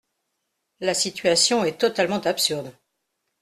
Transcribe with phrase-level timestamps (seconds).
[0.79, 2.75] La situation est totalement absurde.